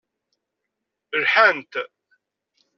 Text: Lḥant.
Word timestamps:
Lḥant. 1.23 1.73